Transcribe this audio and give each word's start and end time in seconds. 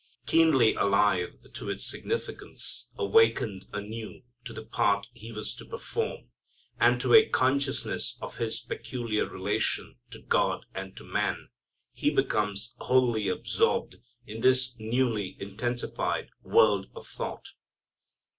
Keenly 0.25 0.73
alive 0.73 1.35
to 1.53 1.69
its 1.69 1.85
significance, 1.85 2.89
awakened 2.97 3.67
anew 3.71 4.23
to 4.45 4.51
the 4.51 4.65
part 4.65 5.05
He 5.13 5.31
was 5.31 5.53
to 5.53 5.63
perform, 5.67 6.29
and 6.79 6.99
to 7.01 7.13
a 7.13 7.29
consciousness 7.29 8.17
of 8.19 8.37
His 8.37 8.61
peculiar 8.61 9.27
relation 9.29 9.97
to 10.09 10.19
God 10.19 10.65
and 10.73 10.97
to 10.97 11.03
man, 11.03 11.49
He 11.93 12.09
becomes 12.09 12.73
wholly 12.79 13.27
absorbed 13.27 13.97
in 14.25 14.41
this 14.41 14.73
newly 14.79 15.37
intensified 15.39 16.29
world 16.41 16.87
of 16.95 17.05
thought. 17.05 17.49